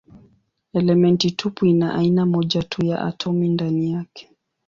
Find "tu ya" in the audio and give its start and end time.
2.63-3.01